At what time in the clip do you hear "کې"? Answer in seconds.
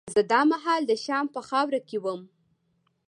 1.87-1.97